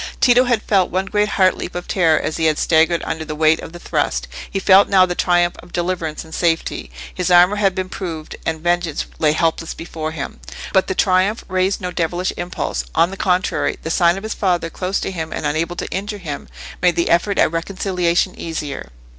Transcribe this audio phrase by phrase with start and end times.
[0.19, 3.35] Tito had felt one great heart leap of terror as he had staggered under the
[3.35, 6.89] weight of the thrust: he felt now the triumph of deliverance and safety.
[7.13, 10.39] His armour had been proved, and vengeance lay helpless before him.
[10.73, 14.71] But the triumph raised no devilish impulse; on the contrary, the sight of his father
[14.71, 16.47] close to him and unable to injure him,
[16.81, 18.89] made the effort at reconciliation easier.